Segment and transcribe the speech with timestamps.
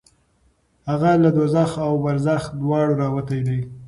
[0.89, 3.59] هغه له دوزخ او برزخ دواړو راوتی دی.